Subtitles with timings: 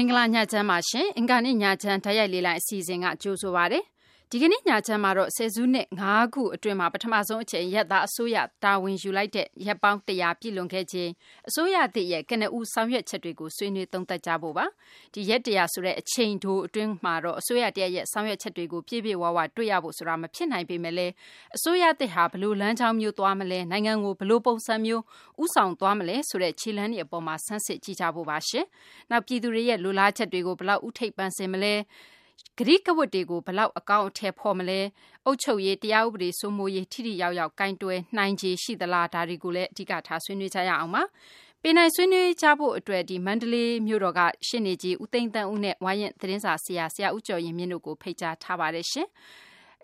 [0.00, 3.78] င်္ဂလာညချမ်းပါရှင်အင်္ဂါနေ့ညချမ်းဓာတ်ရိုက်လေးလိုက်အစီအစဉ်ကကြိုးဆိုပါရစေ
[4.32, 11.10] ဒီကနေ့ညချမ်းမှာတော့ဆယ်စုနှစ်9ခုအတွင်းမှာပထမဆုံးအချိန်ရက်သားအစိုးရတာဝန်ယူလိုက်တဲ့ရက်ပေါင်း100ပြည့်လွန်ခဲ့ခြင်း
[11.48, 14.66] အစိုးရသည့်ရဲ့ကနဦးဆောင်ရွက်ချက်တွေကိုဆွေးနွေးသုံးသပ်ကြဖို့ပါ
[15.14, 21.12] ဒီရက်100ဆိုတဲ့အချိန်တိုအတွင်းမှာတော့အစိုးရတရက်ရဲ့ဆောင်ရွက်ချက်တွေကိုပြည့်ပြည့်ဝဝတွေ့ရဖို့ဆိုတာမဖြစ်နိုင်ပေမဲ့လည်း
[21.56, 25.02] အစိုးရသစ်ဟာဘလို့လမ်းကြောင်းမျိုးသွားမလဲနိုင်ငံကိုဘလို့ပုံစံမျိုး
[25.42, 28.66] ဥဆောင်သွားမလဲဆိုတဲ့ခြေလှမ်းတွေအပေါ်မှာဆန်းစစ်ကြည့်ကြဖို့ပါရှင်
[29.10, 31.74] နောက်ပြည်သူတွေရဲ့လူလားချက်တွေကိုဘလောက်ဥထိပ်ပန်းစင်မလဲ
[32.58, 34.80] ဂရိကဝတ်တွေကိုဘလောက်အကောင့်အထည်ဖော်မလဲ
[35.24, 41.02] အုတ်ချုပ်ရေးတရားဥပဒေစိုးမိုးရေးထိထိရောက်ရောက်ကင်တွယ်နိုင်ခြေရှိသလားဒါတွေကိုလည်းအဓိကထားဆွေးနွေးကြရအောင်ပါ
[41.62, 49.08] ပင်နိုင်ဆွေးနွေးကြဖို့အတွက်ဒီမန္တလေးမြို့တော်ကရှင်းနေကြီးဦးသိန်းတန်းဦးနဲ့ဝိုင်းရင်သတင်းစာဆရာဆရာဦးကျော်ရင်မြင့်တို့ကိုဖိတ်ကြားထားပါတယ်ရှင်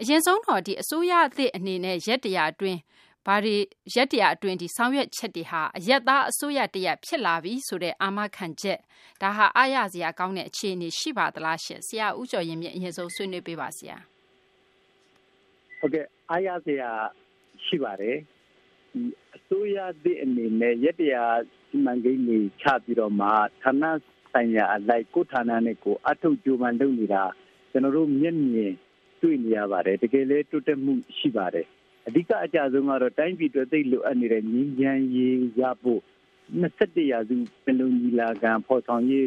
[0.00, 2.78] အရင်ဆုံးတော့ဒီအစိုးရအသစ်အနေနဲ့ရက်တရာအတွင်း
[3.27, 3.56] ဘာတွေ
[3.95, 8.78] ရက်တရာအတွင်းဒီဆောင်ရွက်ချက်တွေဟာအရက်သားအစိုးရတရက်ဖြစ်လာပြီဆိုတဲ့အာမခံချက်
[9.22, 13.97] ဒါဟာအားရစရာကောင်းတဲ့အခြေအနေရှိပါသလားရှင်ဆရာဦးကျော်ရင်မြင့်အရင်ဆုံးဆွေးနွေးပေးပါဆရာ
[15.78, 16.91] ဟုတ်ကဲ့အားရစရာ
[17.64, 18.16] ရှိပါတယ်
[18.92, 19.03] ဒီ
[19.36, 21.25] အစိုးရသည့်အနေနဲ့ရက်တရာ
[21.69, 23.28] စီမံကိန်းတွေချပြီးတော့မှ
[23.62, 23.84] ဌာန
[24.33, 27.25] ဆိုင်ရာအလိုက်ကိုဌာနနဲ့ကိုအထုတ်ကြိုးပမ်းလုပ်နေတာ
[27.70, 28.72] ကျွန်တော်တို့မျက်မြင်
[29.20, 31.66] တွေ့နေရပါတယ်တကယ်လဲတိုးတက်မှုရှိပါတယ်
[32.06, 36.00] အဓိကအကြဆုံးကတော့တိုင်းပြည်အတွက်သိလိုအပ်နေတဲ့ငြိမ်းချမ်းရေးရဖို့
[36.60, 39.22] 21ရာစုပင်လုံညီလာခံဖော်ဆောင်ရေး